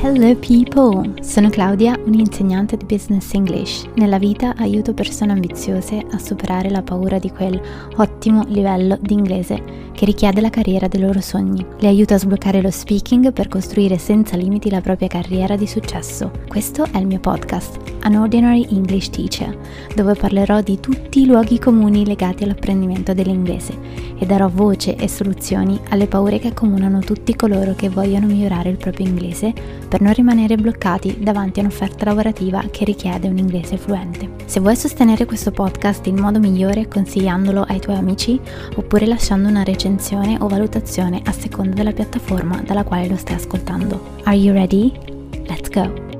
[0.00, 1.12] Hello people!
[1.22, 3.84] Sono Claudia, un'insegnante di Business English.
[3.94, 7.60] Nella vita aiuto persone ambiziose a superare la paura di quel
[7.96, 11.66] ottimo livello di inglese che richiede la carriera dei loro sogni.
[11.80, 16.30] Le aiuto a sbloccare lo speaking per costruire senza limiti la propria carriera di successo.
[16.46, 19.58] Questo è il mio podcast, An Ordinary English Teacher,
[19.96, 23.76] dove parlerò di tutti i luoghi comuni legati all'apprendimento dell'inglese
[24.16, 28.76] e darò voce e soluzioni alle paure che accomunano tutti coloro che vogliono migliorare il
[28.76, 29.52] proprio inglese
[29.88, 34.30] per non rimanere bloccati davanti a un'offerta lavorativa che richiede un inglese fluente.
[34.44, 38.38] Se vuoi sostenere questo podcast in modo migliore consigliandolo ai tuoi amici
[38.76, 44.16] oppure lasciando una recensione o valutazione a seconda della piattaforma dalla quale lo stai ascoltando.
[44.24, 44.92] Are you ready?
[45.46, 46.17] Let's go!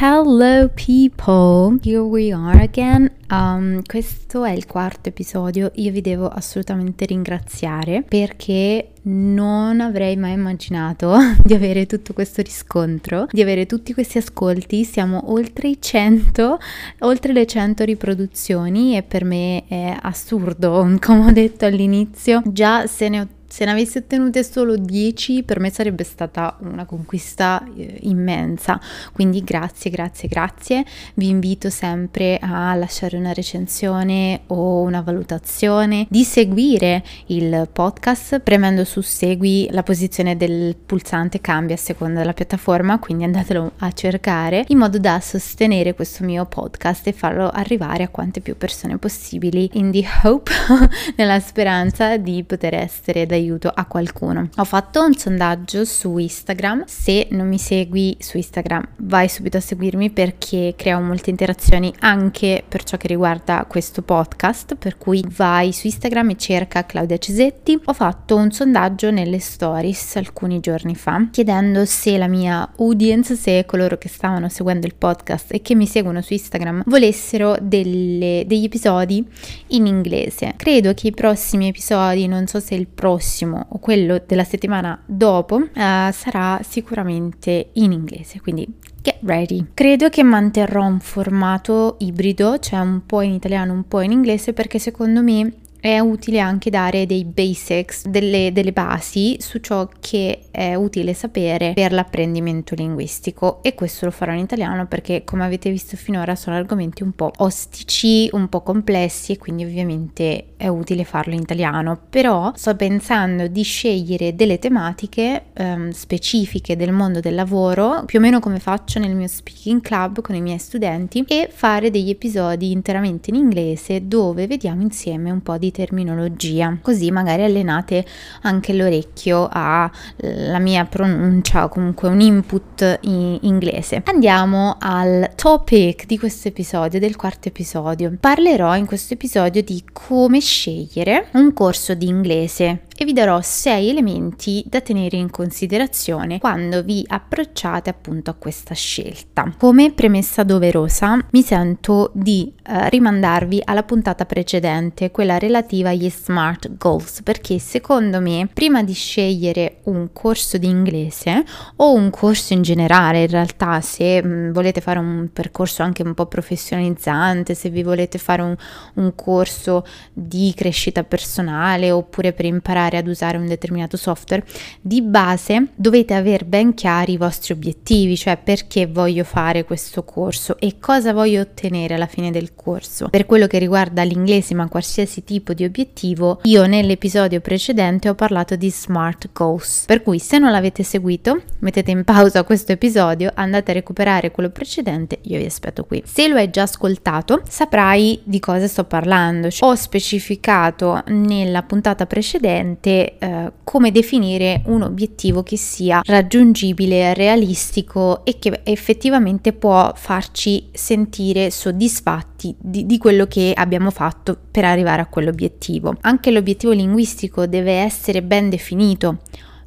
[0.00, 3.10] Hello people, here we are again.
[3.30, 5.72] Um, questo è il quarto episodio.
[5.74, 13.26] Io vi devo assolutamente ringraziare perché non avrei mai immaginato di avere tutto questo riscontro,
[13.28, 14.84] di avere tutti questi ascolti.
[14.84, 16.58] Siamo oltre i 100,
[17.00, 22.40] oltre le 100 riproduzioni e per me è assurdo, come ho detto all'inizio.
[22.46, 26.84] Già se ne ho se ne avessi ottenute solo 10 per me sarebbe stata una
[26.84, 28.78] conquista eh, immensa,
[29.12, 30.84] quindi grazie, grazie, grazie.
[31.14, 38.84] Vi invito sempre a lasciare una recensione o una valutazione, di seguire il podcast premendo
[38.84, 44.64] su segui, la posizione del pulsante cambia a seconda della piattaforma, quindi andatelo a cercare
[44.68, 49.70] in modo da sostenere questo mio podcast e farlo arrivare a quante più persone possibili
[49.74, 50.52] in the hope,
[51.16, 54.48] nella speranza di poter essere d'aiuto aiuto a qualcuno.
[54.56, 59.60] Ho fatto un sondaggio su Instagram, se non mi segui su Instagram vai subito a
[59.60, 65.72] seguirmi perché creo molte interazioni anche per ciò che riguarda questo podcast, per cui vai
[65.72, 67.80] su Instagram e cerca Claudia Cesetti.
[67.84, 73.64] Ho fatto un sondaggio nelle stories alcuni giorni fa chiedendo se la mia audience, se
[73.66, 78.64] coloro che stavano seguendo il podcast e che mi seguono su Instagram volessero delle, degli
[78.64, 79.24] episodi
[79.68, 80.54] in inglese.
[80.56, 84.98] Credo che i prossimi episodi, non so se il prossimo prossimo o quello della settimana
[85.04, 88.66] dopo uh, sarà sicuramente in inglese, quindi
[89.02, 89.66] get ready.
[89.74, 94.54] Credo che manterrò un formato ibrido, cioè un po' in italiano, un po' in inglese,
[94.54, 100.40] perché secondo me è utile anche dare dei basics, delle, delle, basi su ciò che
[100.50, 103.62] è utile sapere per l'apprendimento linguistico.
[103.62, 107.30] E questo lo farò in italiano perché come avete visto finora sono argomenti un po'
[107.38, 113.46] ostici, un po' complessi e quindi ovviamente è utile farlo in italiano, però sto pensando
[113.46, 118.98] di scegliere delle tematiche um, specifiche del mondo del lavoro, più o meno come faccio
[118.98, 124.06] nel mio speaking club con i miei studenti e fare degli episodi interamente in inglese
[124.08, 128.04] dove vediamo insieme un po' di terminologia, così magari allenate
[128.42, 134.02] anche l'orecchio alla mia pronuncia o comunque un input in inglese.
[134.04, 138.14] Andiamo al topic di questo episodio, del quarto episodio.
[138.18, 143.90] Parlerò in questo episodio di come scegliere un corso di inglese e vi darò sei
[143.90, 149.54] elementi da tenere in considerazione quando vi approcciate appunto a questa scelta.
[149.56, 156.76] Come premessa doverosa mi sento di eh, rimandarvi alla puntata precedente, quella relativa agli smart
[156.76, 161.44] goals, perché secondo me prima di scegliere un corso di inglese
[161.76, 166.02] o un corso in generale, in realtà se mh, mm, volete fare un percorso anche
[166.02, 168.56] un po' professionalizzante, se vi volete fare un,
[168.94, 174.44] un corso di crescita personale oppure per imparare imparare ad usare un determinato software,
[174.80, 180.58] di base dovete avere ben chiari i vostri obiettivi, cioè perché voglio fare questo corso
[180.58, 183.08] e cosa voglio ottenere alla fine del corso.
[183.08, 188.56] Per quello che riguarda l'inglese, ma qualsiasi tipo di obiettivo, io nell'episodio precedente ho parlato
[188.56, 189.84] di smart goals.
[189.86, 194.50] Per cui se non l'avete seguito, mettete in pausa questo episodio, andate a recuperare quello
[194.50, 196.02] precedente, io vi aspetto qui.
[196.04, 199.48] Se lo hai già ascoltato, saprai di cosa sto parlando.
[199.60, 208.24] Ho specificato nella puntata precedente esattamente eh, come definire un obiettivo che sia raggiungibile, realistico
[208.24, 215.02] e che effettivamente può farci sentire soddisfatti di, di quello che abbiamo fatto per arrivare
[215.02, 215.96] a quell'obiettivo.
[216.02, 219.18] Anche l'obiettivo linguistico deve essere ben definito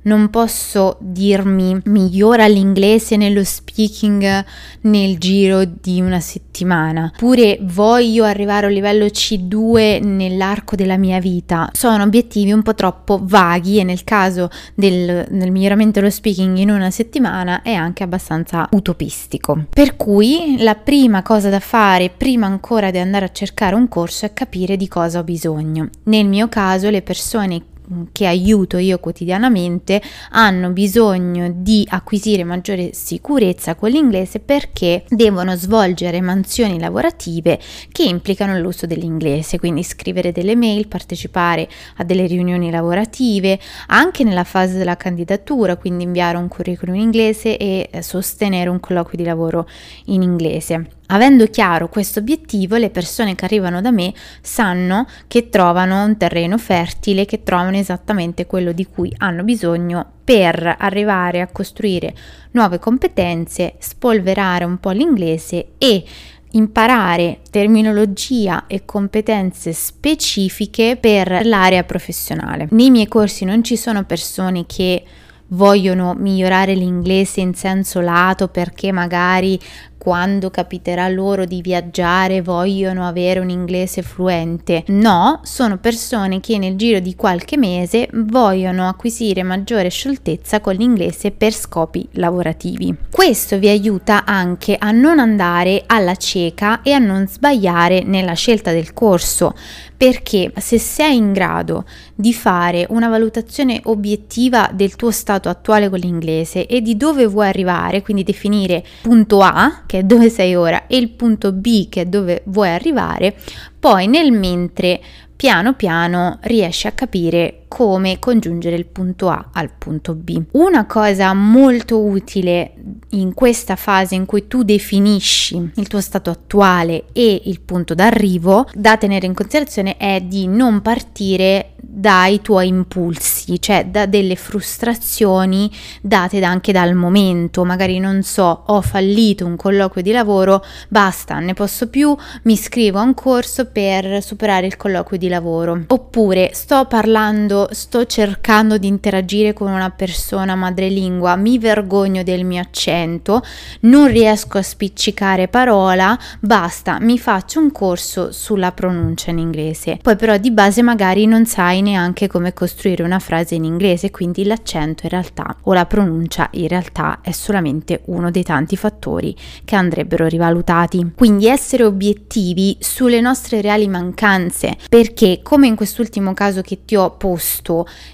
[0.04, 4.46] non posso dirmi migliora l'inglese nello speaking
[4.82, 11.20] nel giro di una settimana, oppure voglio arrivare a un livello C2 nell'arco della mia
[11.20, 11.70] vita.
[11.74, 16.70] Sono obiettivi un po' troppo vaghi e nel caso del, del miglioramento dello speaking in
[16.70, 19.66] una settimana è anche abbastanza utopistico.
[19.70, 24.26] Per cui la prima cosa da fare prima ancora di andare a cercare un corso
[24.26, 25.90] è capire di cosa ho bisogno.
[26.04, 27.64] Nel mio caso le persone
[28.12, 30.02] che aiuto io quotidianamente
[30.32, 37.60] hanno bisogno di acquisire maggiore sicurezza con l'inglese perché devono svolgere mansioni lavorative
[37.92, 41.68] che implicano l'uso dell'inglese, quindi scrivere delle mail, partecipare
[41.98, 47.58] a delle riunioni lavorative, anche nella fase della candidatura, quindi inviare un curriculum in inglese
[47.58, 49.68] e sostenere un colloquio di lavoro
[50.06, 51.00] in inglese.
[51.14, 56.58] Avendo chiaro questo obiettivo, le persone che arrivano da me sanno che trovano un terreno
[56.58, 62.14] fertile, che trovano esattamente quello di cui hanno bisogno per arrivare a costruire
[62.52, 66.04] nuove competenze, spolverare un po' l'inglese e
[66.52, 72.68] imparare terminologia e competenze specifiche per l'area professionale.
[72.72, 75.04] Nei miei corsi non ci sono persone che
[75.52, 79.60] vogliono migliorare l'inglese in senso lato perché magari
[80.02, 84.84] quando capiterà loro di viaggiare vogliono avere un inglese fluente.
[84.88, 91.30] No, sono persone che nel giro di qualche mese vogliono acquisire maggiore scioltezza con l'inglese
[91.30, 92.96] per scopi lavorativi.
[93.12, 98.72] Questo vi aiuta anche a non andare alla cieca e a non sbagliare nella scelta
[98.72, 99.54] del corso,
[99.96, 106.00] perché se sei in grado di fare una valutazione obiettiva del tuo stato attuale con
[106.00, 110.88] l'inglese e di dove vuoi arrivare, quindi definire punto A che è dove sei ora,
[110.88, 113.36] e il punto B, che è dove vuoi arrivare,
[113.80, 115.00] poi nel mentre
[115.36, 120.42] piano piano riesci a capire come congiungere il punto A al punto B.
[120.52, 122.74] Una cosa molto utile
[123.12, 128.68] in questa fase in cui tu definisci il tuo stato attuale e il punto d'arrivo
[128.74, 135.70] da tenere in considerazione è di non partire dai tuoi impulsi, cioè da delle frustrazioni
[136.02, 141.54] date anche dal momento, magari non so, ho fallito un colloquio di lavoro, basta, ne
[141.54, 145.84] posso più, mi iscrivo a un corso per superare il colloquio di lavoro.
[145.88, 152.62] Oppure sto parlando, sto cercando di interagire con una persona madrelingua, mi vergogno del mio
[152.62, 153.42] accento,
[153.82, 160.00] non riesco a spiccicare parola, basta, mi faccio un corso sulla pronuncia in inglese.
[160.02, 164.46] Poi però di base magari non sai neanche come costruire una frase in inglese, quindi
[164.46, 169.36] l'accento in realtà o la pronuncia in realtà è solamente uno dei tanti fattori
[169.66, 171.12] che andrebbero rivalutati.
[171.16, 177.12] Quindi essere obiettivi sulle nostre reali mancanze, perché come in quest'ultimo caso che ti ho
[177.12, 177.40] posto,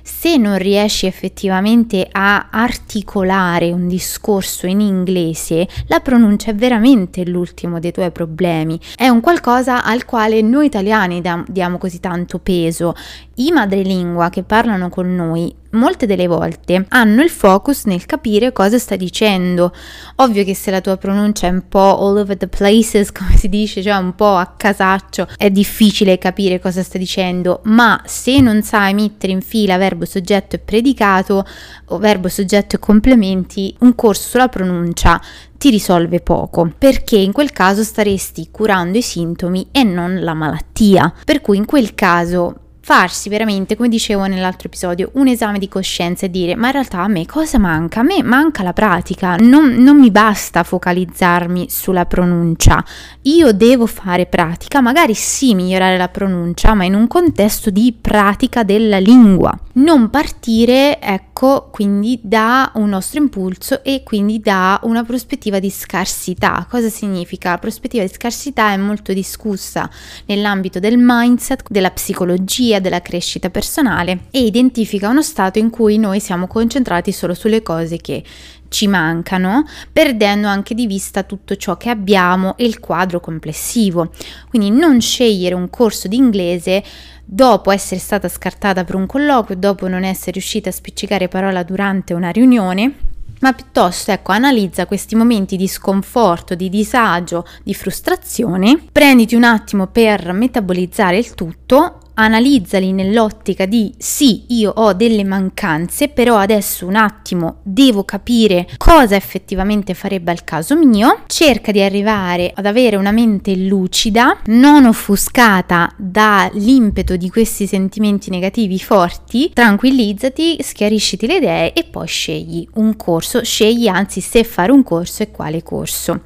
[0.02, 7.80] se non riesci effettivamente a articolare un discorso in inglese, la pronuncia è veramente l'ultimo
[7.80, 8.80] dei tuoi problemi.
[8.96, 12.96] È un qualcosa al quale noi italiani diamo così tanto peso.
[13.36, 18.78] I madrelingua che parlano con noi molte delle volte hanno il focus nel capire cosa
[18.78, 19.74] sta dicendo.
[20.16, 23.48] Ovvio che se la tua pronuncia è un po' all over the places, come si
[23.50, 28.62] dice, cioè un po' a casaccio, è difficile capire cosa sta dicendo, ma se non
[28.64, 31.46] sai mettere in fila verbo, soggetto e predicato
[31.86, 35.22] o verbo, soggetto e complementi, un corso sulla pronuncia
[35.58, 41.12] ti risolve poco, perché in quel caso staresti curando i sintomi e non la malattia.
[41.26, 46.26] Per cui in quel caso farsi veramente, come dicevo nell'altro episodio, un esame di coscienza
[46.26, 48.00] e dire ma in realtà a me cosa manca?
[48.00, 52.82] A me manca la pratica, non, non mi basta focalizzarmi sulla pronuncia,
[53.24, 58.64] io devo fare pratica, magari sì migliorare la pronuncia, ma in un contesto di pratica
[58.64, 59.54] della lingua.
[59.74, 66.66] Non partire, ecco, quindi da un nostro impulso e quindi da una prospettiva di scarsità.
[66.68, 67.52] Cosa significa?
[67.52, 69.88] La prospettiva di scarsità è molto discussa
[70.26, 75.98] nell'ambito del mindset, della psicologia, teoria della crescita personale e identifica uno stato in cui
[75.98, 78.24] noi siamo concentrati solo sulle cose che
[78.70, 84.12] ci mancano, perdendo anche di vista tutto ciò che abbiamo e il quadro complessivo.
[84.50, 86.84] Quindi non scegliere un corso di inglese
[87.24, 92.14] dopo essere stata scartata per un colloquio, dopo non essere riuscita a spiccicare parola durante
[92.14, 92.94] una riunione,
[93.40, 99.88] ma piuttosto ecco analizza questi momenti di sconforto, di disagio, di frustrazione, prenditi un attimo
[99.88, 106.96] per metabolizzare il tutto analizzali nell'ottica di sì, io ho delle mancanze, però adesso un
[106.96, 113.12] attimo devo capire cosa effettivamente farebbe al caso mio, cerca di arrivare ad avere una
[113.12, 121.84] mente lucida, non offuscata dall'impeto di questi sentimenti negativi forti, tranquillizzati, schiarisciti le idee e
[121.84, 126.22] poi scegli un corso, scegli anzi se fare un corso e quale corso.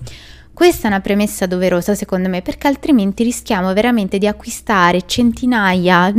[0.62, 6.14] Questa è una premessa doverosa secondo me perché altrimenti rischiamo veramente di acquistare centinaia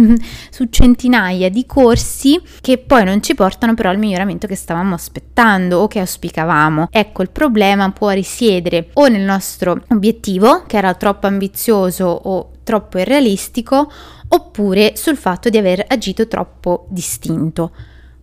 [0.51, 5.79] su centinaia di corsi che poi non ci portano però al miglioramento che stavamo aspettando
[5.79, 6.89] o che auspicavamo.
[6.91, 12.99] Ecco, il problema può risiedere o nel nostro obiettivo che era troppo ambizioso o troppo
[12.99, 13.93] irrealistico
[14.27, 17.71] oppure sul fatto di aver agito troppo distinto.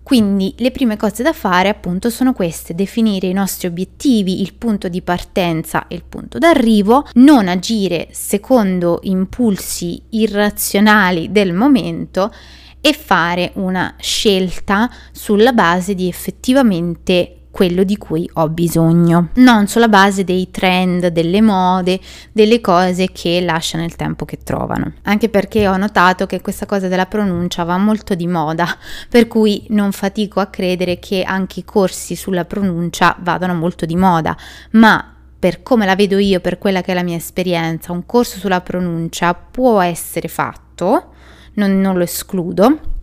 [0.10, 4.88] Quindi le prime cose da fare appunto sono queste, definire i nostri obiettivi, il punto
[4.88, 12.34] di partenza e il punto d'arrivo, non agire secondo impulsi irrazionali del momento
[12.82, 19.88] e fare una scelta sulla base di effettivamente quello di cui ho bisogno, non sulla
[19.88, 22.00] base dei trend, delle mode,
[22.32, 24.94] delle cose che lasciano il tempo che trovano.
[25.04, 28.68] Anche perché ho notato che questa cosa della pronuncia va molto di moda,
[29.10, 33.96] per cui non fatico a credere che anche i corsi sulla pronuncia vadano molto di
[33.96, 34.38] moda,
[34.72, 38.38] ma per come la vedo io, per quella che è la mia esperienza, un corso
[38.38, 41.14] sulla pronuncia può essere fatto,
[41.54, 42.98] non, non lo escludo,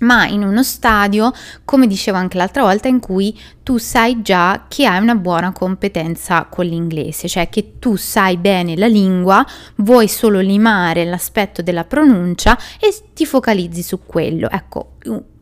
[0.00, 1.32] ma in uno stadio,
[1.64, 6.46] come dicevo anche l'altra volta, in cui tu sai già che hai una buona competenza
[6.48, 9.44] con l'inglese, cioè che tu sai bene la lingua,
[9.76, 14.48] vuoi solo limare l'aspetto della pronuncia e ti focalizzi su quello.
[14.48, 14.92] Ecco,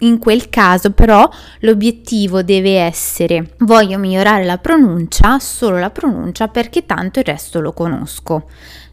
[0.01, 1.29] in quel caso però
[1.61, 7.73] l'obiettivo deve essere voglio migliorare la pronuncia, solo la pronuncia perché tanto il resto lo
[7.73, 8.49] conosco.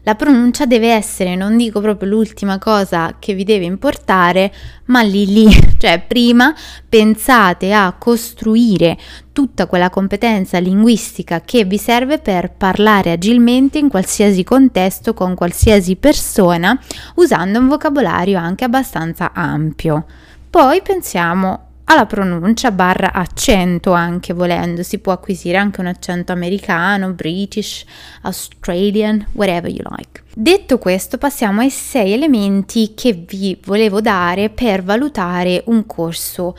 [0.06, 4.52] La pronuncia deve essere, non dico proprio l'ultima cosa che vi deve importare,
[4.86, 6.54] ma lì lì, cioè prima
[6.86, 8.98] pensate a costruire
[9.32, 15.96] tutta quella competenza linguistica che vi serve per parlare agilmente in qualsiasi contesto con qualsiasi
[15.96, 16.78] persona
[17.14, 20.04] usando un vocabolario anche abbastanza ampio.
[20.50, 27.12] Poi pensiamo alla pronuncia barra accento anche volendo, si può acquisire anche un accento americano,
[27.12, 27.84] british,
[28.22, 30.22] australian, whatever you like.
[30.34, 36.56] Detto questo passiamo ai sei elementi che vi volevo dare per valutare un corso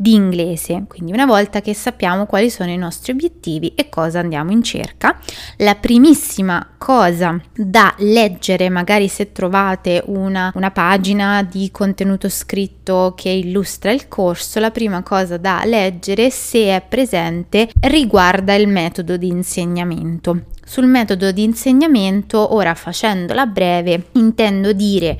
[0.00, 0.84] di inglese.
[0.86, 5.18] Quindi una volta che sappiamo quali sono i nostri obiettivi e cosa andiamo in cerca,
[5.56, 13.28] la primissima cosa da leggere, magari se trovate una, una pagina di contenuto scritto che
[13.28, 19.26] illustra il corso, la prima cosa da leggere, se è presente, riguarda il metodo di
[19.26, 20.44] insegnamento.
[20.64, 25.18] Sul metodo di insegnamento, ora facendola breve, intendo dire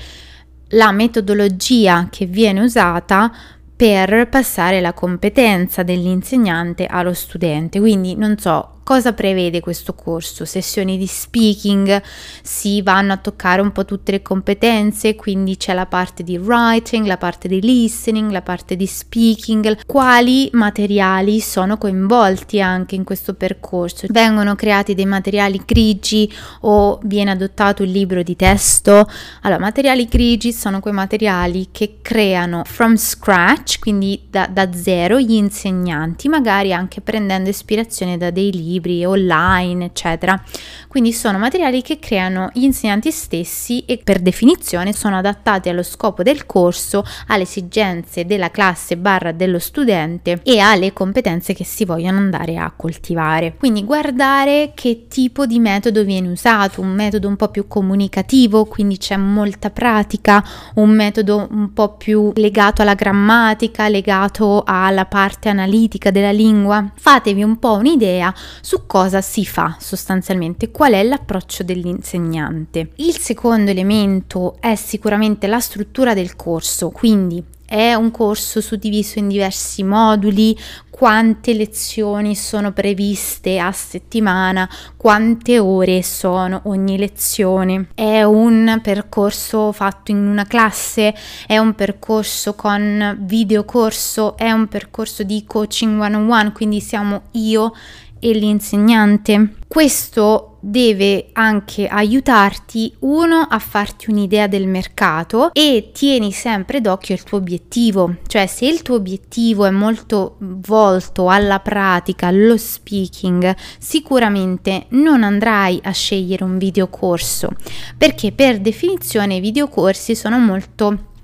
[0.73, 3.33] la metodologia che viene usata
[3.79, 7.79] per passare la competenza dell'insegnante allo studente.
[7.79, 10.47] Quindi non so, Cosa prevede questo corso?
[10.47, 12.01] Sessioni di speaking,
[12.43, 17.05] si vanno a toccare un po' tutte le competenze, quindi c'è la parte di writing,
[17.05, 19.85] la parte di listening, la parte di speaking.
[19.85, 24.07] Quali materiali sono coinvolti anche in questo percorso?
[24.09, 29.07] Vengono creati dei materiali grigi o viene adottato un libro di testo?
[29.43, 35.35] Allora, materiali grigi sono quei materiali che creano from scratch, quindi da, da zero, gli
[35.35, 40.41] insegnanti, magari anche prendendo ispirazione da dei libri libri online, eccetera.
[40.89, 46.23] Quindi sono materiali che creano gli insegnanti stessi e per definizione sono adattati allo scopo
[46.23, 52.19] del corso, alle esigenze della classe barra dello studente e alle competenze che si vogliono
[52.19, 53.55] andare a coltivare.
[53.59, 58.97] Quindi guardare che tipo di metodo viene usato, un metodo un po' più comunicativo, quindi
[58.97, 60.43] c'è molta pratica,
[60.77, 66.91] un metodo un po' più legato alla grammatica, legato alla parte analitica della lingua.
[66.95, 68.33] Fatevi un po' un'idea
[68.69, 72.91] su cosa si fa sostanzialmente, qual è l'approccio dell'insegnante.
[72.97, 79.29] Il secondo elemento è sicuramente la struttura del corso, quindi è un corso suddiviso in
[79.29, 80.55] diversi moduli,
[80.91, 87.89] quante lezioni sono previste a settimana, quante ore sono ogni lezione.
[87.95, 91.15] È un percorso fatto in una classe,
[91.47, 97.25] è un percorso con videocorso, è un percorso di coaching one on one, quindi siamo
[97.33, 97.73] io
[98.21, 99.55] e l'insegnante.
[99.67, 107.23] Questo deve anche aiutarti uno a farti un'idea del mercato e tieni sempre d'occhio il
[107.23, 114.87] tuo obiettivo, cioè se il tuo obiettivo è molto volto alla pratica, allo speaking, sicuramente
[114.91, 117.51] non andrai a scegliere un videocorso
[117.97, 121.17] perché per definizione i videocorsi sono molto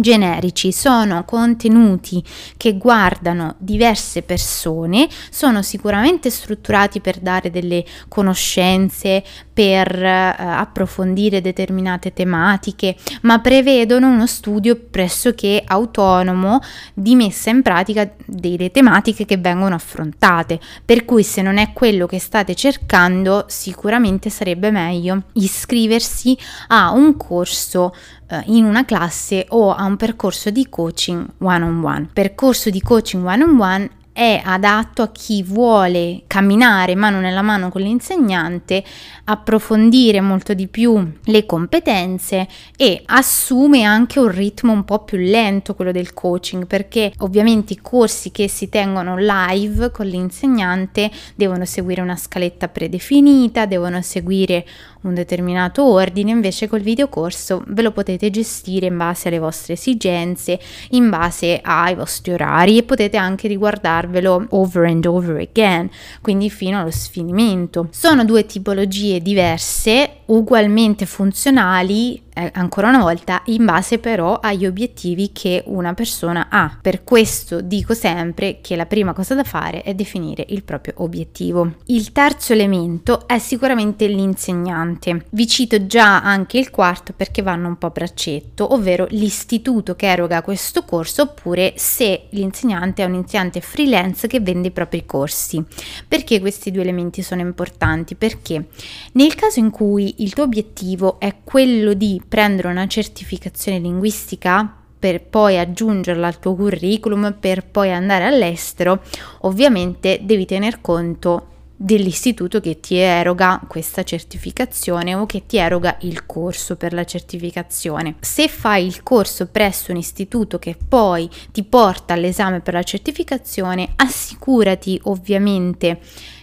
[0.00, 2.22] generici, sono contenuti
[2.56, 9.24] che guardano diverse persone, sono sicuramente strutturati per dare delle conoscenze,
[9.58, 16.60] per eh, approfondire determinate tematiche, ma prevedono uno studio pressoché autonomo
[16.94, 22.06] di messa in pratica delle tematiche che vengono affrontate, per cui se non è quello
[22.06, 26.38] che state cercando, sicuramente sarebbe meglio iscriversi
[26.68, 27.92] a un corso
[28.28, 32.08] eh, in una classe o a un percorso di coaching one on one.
[32.12, 37.68] Percorso di coaching one on one è adatto a chi vuole camminare mano nella mano
[37.68, 38.82] con l'insegnante,
[39.26, 45.76] approfondire molto di più le competenze e assume anche un ritmo un po' più lento
[45.76, 52.00] quello del coaching perché ovviamente i corsi che si tengono live con l'insegnante devono seguire
[52.00, 54.66] una scaletta predefinita, devono seguire
[55.02, 60.58] un determinato ordine, invece col videocorso ve lo potete gestire in base alle vostre esigenze,
[60.90, 65.90] in base ai vostri orari e potete anche riguardarvelo over and over again,
[66.20, 67.88] quindi fino allo sfinimento.
[67.90, 75.32] Sono due tipologie diverse, ugualmente funzionali eh, ancora una volta in base però agli obiettivi
[75.32, 76.78] che una persona ha.
[76.80, 81.74] Per questo dico sempre che la prima cosa da fare è definire il proprio obiettivo.
[81.86, 85.26] Il terzo elemento è sicuramente l'insegnante.
[85.30, 90.06] Vi cito già anche il quarto perché vanno un po' a braccetto, ovvero l'istituto che
[90.06, 95.60] eroga questo corso oppure se l'insegnante è un insegnante freelance che vende i propri corsi.
[96.06, 98.14] Perché questi due elementi sono importanti?
[98.14, 98.66] Perché
[99.12, 105.22] nel caso in cui il tuo obiettivo è quello di prendere una certificazione linguistica per
[105.22, 109.02] poi aggiungerla al tuo curriculum, per poi andare all'estero,
[109.42, 111.46] ovviamente devi tener conto
[111.80, 118.16] dell'istituto che ti eroga questa certificazione o che ti eroga il corso per la certificazione.
[118.18, 123.92] Se fai il corso presso un istituto che poi ti porta all'esame per la certificazione,
[123.94, 126.00] assicurati ovviamente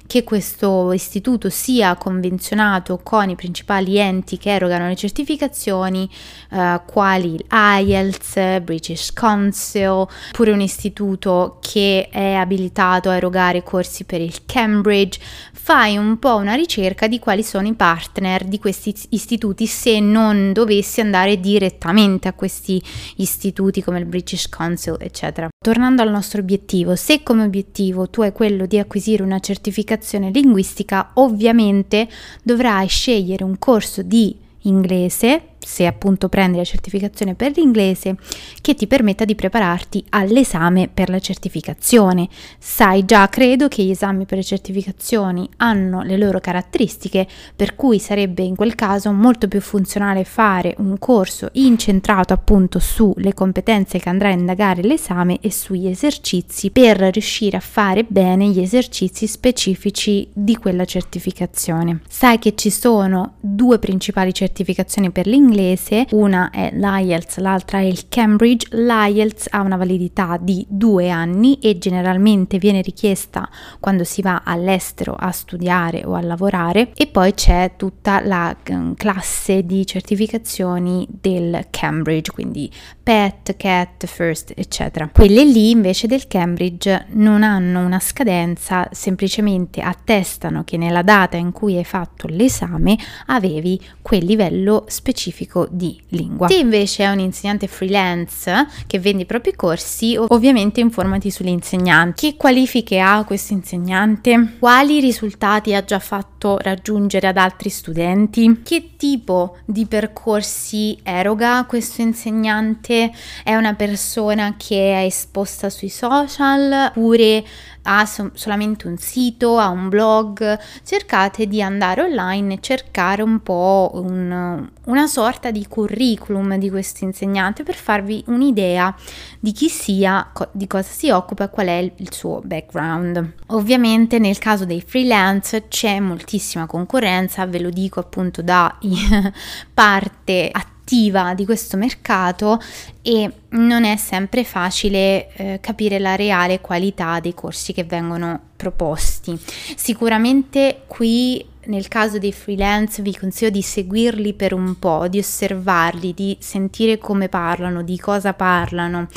[0.07, 6.09] che questo istituto sia convenzionato con i principali enti che erogano le certificazioni,
[6.51, 14.21] eh, quali l'IELTS, British Council, oppure un istituto che è abilitato a erogare corsi per
[14.21, 15.19] il Cambridge.
[15.67, 20.53] Fai un po' una ricerca di quali sono i partner di questi istituti se non
[20.53, 22.79] dovessi andare direttamente a questi
[23.15, 25.49] istituti come il British Council, eccetera.
[25.57, 31.09] Tornando al nostro obiettivo, se come obiettivo tu hai quello di acquisire una certificazione linguistica,
[31.15, 32.07] ovviamente
[32.43, 38.17] dovrai scegliere un corso di inglese se appunto prendi la certificazione per l'inglese,
[38.61, 42.29] che ti permetta di prepararti all'esame per la certificazione.
[42.59, 47.97] Sai già, credo che gli esami per le certificazioni hanno le loro caratteristiche, per cui
[47.97, 54.09] sarebbe in quel caso molto più funzionale fare un corso incentrato appunto sulle competenze che
[54.09, 60.27] andrà a indagare l'esame e sugli esercizi per riuscire a fare bene gli esercizi specifici
[60.31, 62.01] di quella certificazione.
[62.07, 67.83] Sai che ci sono due principali certificazioni per l'inglese inglese, una è l'IELTS, l'altra è
[67.83, 68.67] il Cambridge.
[68.71, 75.15] L'IELTS ha una validità di due anni e generalmente viene richiesta quando si va all'estero
[75.17, 81.67] a studiare o a lavorare e poi c'è tutta la mm, classe di certificazioni del
[81.69, 82.69] Cambridge, quindi
[83.01, 85.09] PET, CAT, FIRST, eccetera.
[85.13, 91.51] Quelle lì invece del Cambridge non hanno una scadenza, semplicemente attestano che nella data in
[91.51, 96.47] cui hai fatto l'esame avevi quel livello specifico specifico di lingua.
[96.47, 102.13] Se invece è un insegnante freelance che vende i propri corsi, ovviamente informati sull'insegnante.
[102.15, 104.55] Che qualifiche ha questo insegnante?
[104.59, 108.61] Quali risultati ha già fatto raggiungere ad altri studenti?
[108.63, 113.11] Che tipo di percorsi eroga questo insegnante?
[113.43, 117.43] È una persona che è esposta sui social oppure
[117.87, 123.41] ha so- solamente un sito, ha un blog, cercate di andare online e cercare un
[123.41, 128.95] po' un, una sorta di curriculum di questo insegnante per farvi un'idea
[129.39, 133.33] di chi sia, co- di cosa si occupa e qual è il, il suo background.
[133.47, 138.77] Ovviamente nel caso dei freelance c'è moltissima concorrenza, ve lo dico appunto da
[139.73, 142.61] parte attiva attiva di questo mercato
[143.01, 149.37] e non è sempre facile eh, capire la reale qualità dei corsi che vengono proposti.
[149.75, 156.13] Sicuramente qui nel caso dei freelance vi consiglio di seguirli per un po', di osservarli,
[156.13, 159.07] di sentire come parlano, di cosa parlano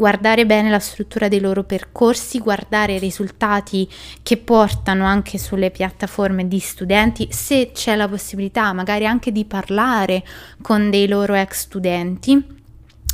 [0.00, 3.86] guardare bene la struttura dei loro percorsi, guardare i risultati
[4.22, 10.24] che portano anche sulle piattaforme di studenti, se c'è la possibilità magari anche di parlare
[10.62, 12.59] con dei loro ex studenti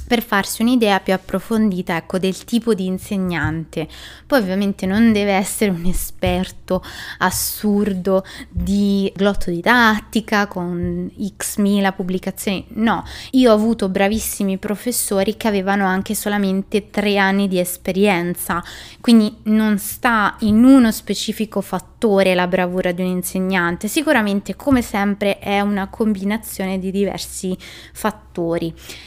[0.06, 3.88] per farsi un'idea più approfondita ecco, del tipo di insegnante.
[4.26, 6.82] Poi ovviamente non deve essere un esperto
[7.18, 15.86] assurdo di glottodidattica con x mila pubblicazioni, no, io ho avuto bravissimi professori che avevano
[15.86, 18.62] anche solamente tre anni di esperienza,
[19.00, 25.38] quindi non sta in uno specifico fattore la bravura di un insegnante, sicuramente come sempre
[25.38, 27.56] è una combinazione di diversi
[27.92, 28.25] fattori.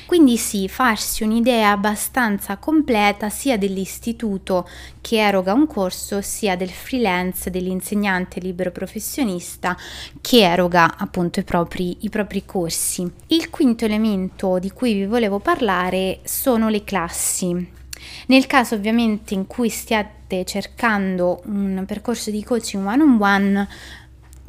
[0.05, 4.67] Quindi sì, farsi un'idea abbastanza completa sia dell'istituto
[5.01, 9.77] che eroga un corso, sia del freelance, dell'insegnante libero professionista
[10.21, 13.09] che eroga appunto i propri, i propri corsi.
[13.27, 17.77] Il quinto elemento di cui vi volevo parlare sono le classi.
[18.27, 23.67] Nel caso ovviamente in cui stiate cercando un percorso di coaching one on one,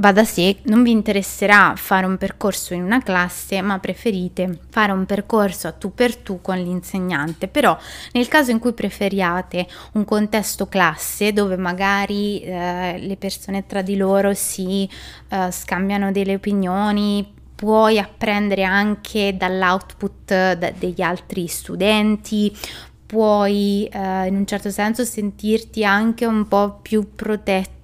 [0.01, 4.93] va da sé, non vi interesserà fare un percorso in una classe, ma preferite fare
[4.93, 7.49] un percorso a tu per tu con l'insegnante.
[7.49, 7.77] Però
[8.13, 13.97] nel caso in cui preferiate un contesto classe dove magari eh, le persone tra di
[13.97, 14.89] loro si
[15.29, 22.57] eh, scambiano delle opinioni, puoi apprendere anche dall'output da, degli altri studenti,
[23.05, 27.80] puoi eh, in un certo senso sentirti anche un po' più protetto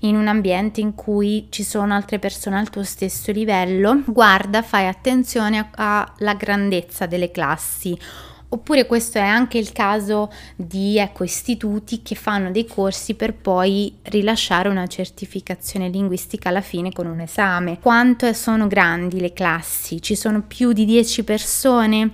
[0.00, 4.86] in un ambiente in cui ci sono altre persone al tuo stesso livello, guarda, fai
[4.86, 7.98] attenzione alla grandezza delle classi.
[8.50, 13.98] Oppure questo è anche il caso di ecco, istituti che fanno dei corsi per poi
[14.04, 17.78] rilasciare una certificazione linguistica alla fine con un esame.
[17.78, 20.00] Quanto sono grandi le classi?
[20.00, 22.12] Ci sono più di 10 persone?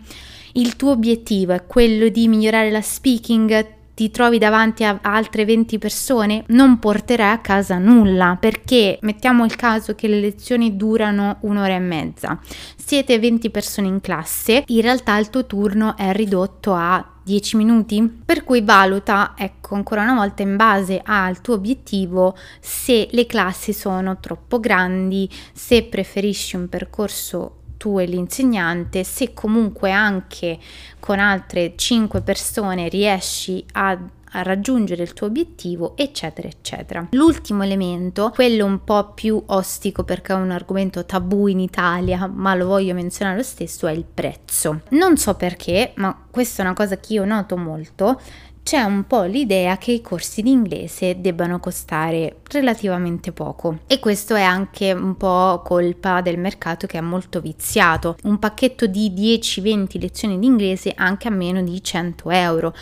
[0.55, 5.79] Il tuo obiettivo è quello di migliorare la speaking ti trovi davanti a altre 20
[5.79, 11.75] persone, non porterai a casa nulla perché mettiamo il caso che le lezioni durano un'ora
[11.75, 12.39] e mezza.
[12.77, 18.23] Siete 20 persone in classe, in realtà il tuo turno è ridotto a 10 minuti,
[18.25, 23.73] per cui valuta, ecco, ancora una volta in base al tuo obiettivo se le classi
[23.73, 30.59] sono troppo grandi, se preferisci un percorso tu e l'insegnante, se comunque anche
[30.99, 33.99] con altre 5 persone riesci a
[34.37, 37.07] a raggiungere il tuo obiettivo, eccetera, eccetera.
[37.13, 42.53] L'ultimo elemento, quello un po' più ostico perché è un argomento tabù in Italia, ma
[42.57, 44.81] lo voglio menzionare lo stesso, è il prezzo.
[44.89, 48.21] Non so perché, ma questa è una cosa che io noto molto
[48.65, 54.35] c'è un po' l'idea che i corsi di inglese debbano costare relativamente poco e questo
[54.35, 58.17] è anche un po' colpa del mercato che è molto viziato.
[58.23, 62.75] Un pacchetto di 10-20 lezioni di inglese anche a meno di 100 euro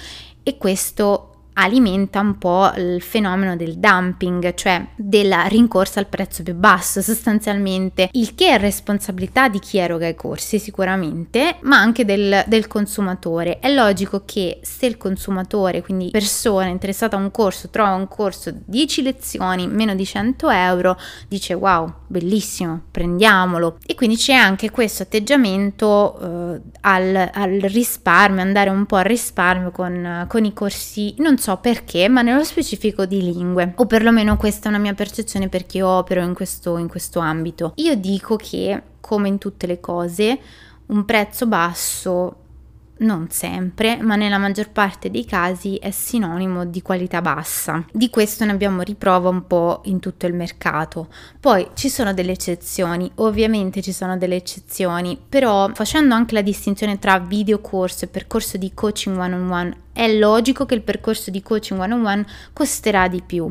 [0.45, 6.55] e questo alimenta un po' il fenomeno del dumping, cioè della rincorsa al prezzo più
[6.55, 12.45] basso sostanzialmente, il che è responsabilità di chi eroga i corsi sicuramente, ma anche del,
[12.47, 13.59] del consumatore.
[13.59, 18.53] È logico che se il consumatore, quindi persona interessata a un corso, trova un corso
[18.65, 23.79] 10 lezioni, meno di 100 euro, dice wow, bellissimo, prendiamolo.
[23.85, 29.71] E quindi c'è anche questo atteggiamento eh, al, al, risparmio, andare un po' al risparmio
[29.71, 34.67] con, con i corsi, non so perché, ma nello specifico di lingue, o perlomeno questa
[34.67, 37.73] è una mia percezione perché opero in questo, in questo ambito.
[37.77, 40.39] Io dico che, come in tutte le cose,
[40.87, 42.42] un prezzo basso
[43.03, 47.85] non sempre, ma nella maggior parte dei casi è sinonimo di qualità bassa.
[47.93, 51.09] Di questo ne abbiamo riprova un po' in tutto il mercato.
[51.39, 56.99] Poi ci sono delle eccezioni, ovviamente ci sono delle eccezioni, però facendo anche la distinzione
[56.99, 61.43] tra videocorso e percorso di coaching one on one è logico che il percorso di
[61.43, 63.49] coaching one on one costerà di più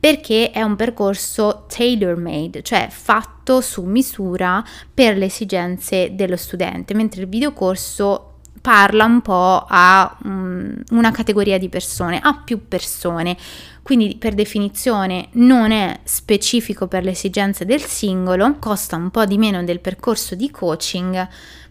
[0.00, 6.94] perché è un percorso tailor made, cioè fatto su misura per le esigenze dello studente,
[6.94, 8.31] mentre il videocorso
[8.62, 13.36] parla un po' a um, una categoria di persone, a più persone.
[13.82, 19.36] Quindi per definizione non è specifico per le esigenze del singolo, costa un po' di
[19.36, 21.28] meno del percorso di coaching,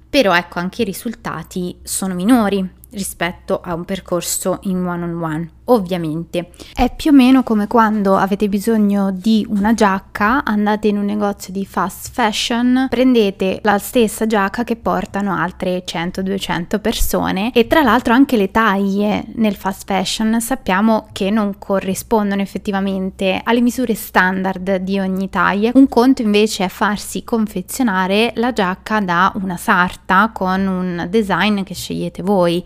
[0.10, 5.49] però ecco anche i risultati sono minori rispetto a un percorso in one on one
[5.71, 6.51] ovviamente.
[6.73, 11.54] È più o meno come quando avete bisogno di una giacca, andate in un negozio
[11.54, 18.13] di fast fashion, prendete la stessa giacca che portano altre 100-200 persone e tra l'altro
[18.13, 24.99] anche le taglie nel fast fashion sappiamo che non corrispondono effettivamente alle misure standard di
[24.99, 25.71] ogni taglia.
[25.73, 31.73] Un conto invece è farsi confezionare la giacca da una sarta con un design che
[31.73, 32.63] scegliete voi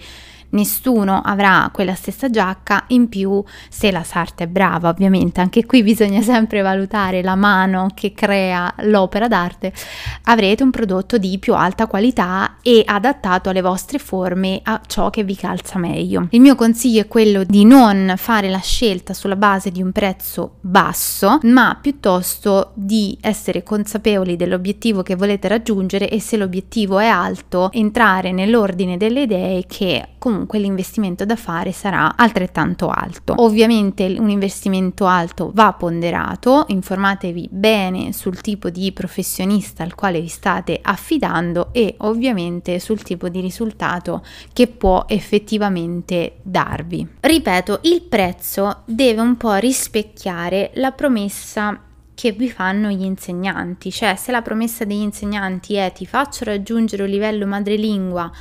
[0.56, 5.84] nessuno avrà quella stessa giacca, in più se la sarta è brava ovviamente, anche qui
[5.84, 9.72] bisogna sempre valutare la mano che crea l'opera d'arte,
[10.24, 15.24] avrete un prodotto di più alta qualità e adattato alle vostre forme a ciò che
[15.24, 16.28] vi calza meglio.
[16.32, 20.56] Il mio consiglio è quello di non fare la scelta sulla base di un prezzo
[20.62, 27.72] basso, ma piuttosto di essere consapevoli dell'obiettivo che volete raggiungere e se l'obiettivo è alto,
[27.72, 33.34] entrare nell'ordine delle idee che comunque l'investimento da fare sarà altrettanto alto.
[33.38, 40.28] Ovviamente un investimento alto va ponderato, informatevi bene sul tipo di professionista al quale vi
[40.28, 47.08] state affidando e ovviamente sul tipo di risultato che può effettivamente darvi.
[47.20, 51.80] Ripeto, il prezzo deve un po' rispecchiare la promessa
[52.16, 57.04] che vi fanno gli insegnanti, cioè se la promessa degli insegnanti è ti faccio raggiungere
[57.04, 58.32] un livello madrelingua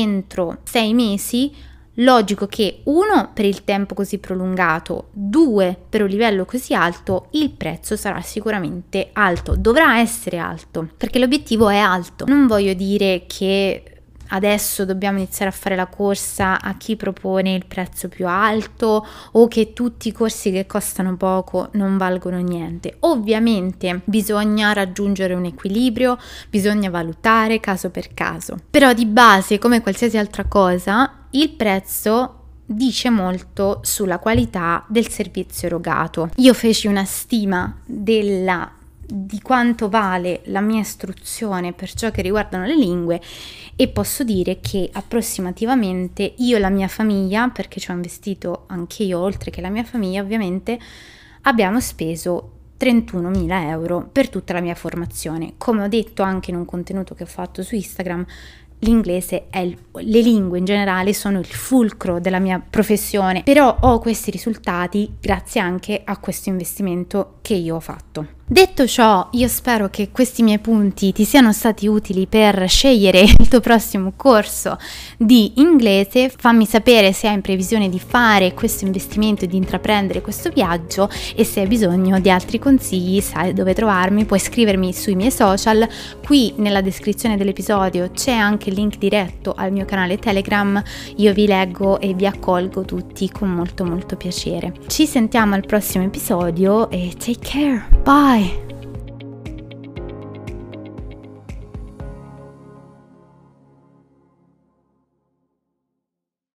[0.00, 1.52] entro sei mesi,
[1.96, 7.50] logico che uno per il tempo così prolungato, due per un livello così alto, il
[7.50, 12.24] prezzo sarà sicuramente alto, dovrà essere alto, perché l'obiettivo è alto.
[12.26, 13.91] Non voglio dire che
[14.32, 19.48] adesso dobbiamo iniziare a fare la corsa a chi propone il prezzo più alto o
[19.48, 22.96] che tutti i corsi che costano poco non valgono niente.
[23.00, 26.18] Ovviamente bisogna raggiungere un equilibrio,
[26.48, 28.56] bisogna valutare caso per caso.
[28.70, 35.68] Però di base, come qualsiasi altra cosa, il prezzo dice molto sulla qualità del servizio
[35.68, 36.30] erogato.
[36.36, 38.70] Io feci una stima della
[39.14, 43.20] di quanto vale la mia istruzione per ciò che riguardano le lingue
[43.76, 49.02] e posso dire che approssimativamente io e la mia famiglia, perché ci ho investito anche
[49.02, 50.78] io oltre che la mia famiglia ovviamente,
[51.42, 55.54] abbiamo speso 31.000 euro per tutta la mia formazione.
[55.56, 58.26] Come ho detto anche in un contenuto che ho fatto su Instagram,
[58.80, 63.98] l'inglese è il, le lingue in generale sono il fulcro della mia professione, però ho
[63.98, 68.40] questi risultati grazie anche a questo investimento che io ho fatto.
[68.44, 73.48] Detto ciò, io spero che questi miei punti ti siano stati utili per scegliere il
[73.48, 74.76] tuo prossimo corso
[75.16, 76.28] di inglese.
[76.28, 81.08] Fammi sapere se hai in previsione di fare questo investimento e di intraprendere questo viaggio
[81.34, 85.88] e se hai bisogno di altri consigli, sai dove trovarmi, puoi scrivermi sui miei social.
[86.22, 90.82] Qui nella descrizione dell'episodio c'è anche il link diretto al mio canale Telegram.
[91.16, 94.74] Io vi leggo e vi accolgo tutti con molto molto piacere.
[94.88, 97.86] Ci sentiamo al prossimo episodio e take care.
[98.32, 98.71] Bye.